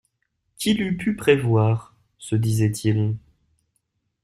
[0.57, 1.95] Qui l'eût pu prévoir?
[2.17, 3.17] se disait-il.